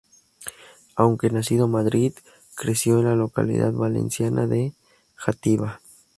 [0.95, 2.13] Aunque nacido Madrid,
[2.55, 4.73] creció en la localidad valenciana de
[5.15, 5.79] Játiva.